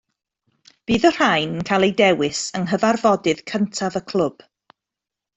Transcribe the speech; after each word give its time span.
Bydd 0.91 1.03
y 1.09 1.11
rhain 1.17 1.51
yn 1.59 1.67
cael 1.69 1.85
eu 1.87 1.93
dewis 1.99 2.39
yng 2.59 2.65
nghyfarfodydd 2.71 3.43
cyntaf 3.53 3.99
y 4.01 4.05
clwb 4.13 4.41